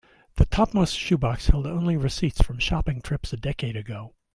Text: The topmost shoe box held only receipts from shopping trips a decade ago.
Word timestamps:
The 0.37 0.45
topmost 0.47 0.97
shoe 0.97 1.19
box 1.19 1.49
held 1.49 1.67
only 1.67 1.95
receipts 1.95 2.41
from 2.41 2.57
shopping 2.57 3.03
trips 3.03 3.33
a 3.33 3.37
decade 3.37 3.75
ago. 3.75 4.15